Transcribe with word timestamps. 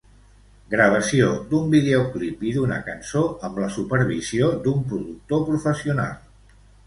Gravació 0.69 1.27
d'un 1.51 1.67
videoclip 1.73 2.41
i 2.51 2.53
d'una 2.55 2.79
cançó, 2.89 3.23
amb 3.49 3.61
la 3.65 3.69
supervisió 3.75 4.49
d'un 4.69 4.83
productor 4.93 5.47
professional. 5.53 6.19